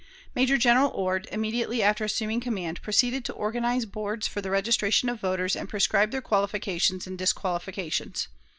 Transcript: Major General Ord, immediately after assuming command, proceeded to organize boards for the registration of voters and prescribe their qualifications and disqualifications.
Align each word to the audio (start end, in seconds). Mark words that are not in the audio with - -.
Major 0.33 0.57
General 0.57 0.89
Ord, 0.95 1.27
immediately 1.31 1.83
after 1.83 2.03
assuming 2.03 2.39
command, 2.39 2.81
proceeded 2.81 3.23
to 3.25 3.33
organize 3.33 3.85
boards 3.85 4.27
for 4.27 4.41
the 4.41 4.49
registration 4.49 5.09
of 5.09 5.21
voters 5.21 5.55
and 5.55 5.69
prescribe 5.69 6.09
their 6.09 6.23
qualifications 6.23 7.05
and 7.05 7.19
disqualifications. 7.19 8.27